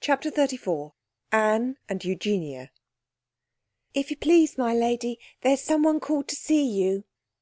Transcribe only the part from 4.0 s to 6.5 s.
you please, my lady, there's someone called to